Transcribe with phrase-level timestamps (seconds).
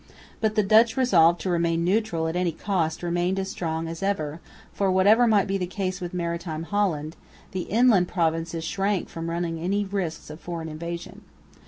[0.39, 4.41] But the Dutch resolve to remain neutral at any cost remained as strong as ever,
[4.73, 7.15] for, whatever might be the case with maritime Holland,
[7.51, 11.21] the inland provinces shrank from running any risks of foreign invasion.